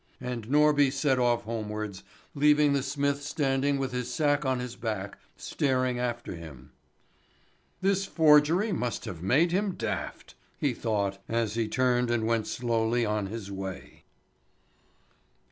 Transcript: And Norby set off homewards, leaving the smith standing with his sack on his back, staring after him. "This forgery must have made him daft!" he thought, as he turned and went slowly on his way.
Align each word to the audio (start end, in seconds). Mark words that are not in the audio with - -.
And 0.19 0.47
Norby 0.47 0.91
set 0.91 1.19
off 1.19 1.43
homewards, 1.43 2.01
leaving 2.33 2.73
the 2.73 2.81
smith 2.81 3.21
standing 3.21 3.77
with 3.77 3.91
his 3.91 4.11
sack 4.11 4.45
on 4.45 4.57
his 4.59 4.75
back, 4.75 5.19
staring 5.37 5.99
after 5.99 6.35
him. 6.35 6.71
"This 7.81 8.07
forgery 8.07 8.71
must 8.71 9.05
have 9.05 9.21
made 9.21 9.51
him 9.51 9.73
daft!" 9.75 10.33
he 10.57 10.73
thought, 10.73 11.19
as 11.29 11.53
he 11.53 11.67
turned 11.67 12.09
and 12.09 12.25
went 12.25 12.47
slowly 12.47 13.05
on 13.05 13.27
his 13.27 13.51
way. 13.51 14.05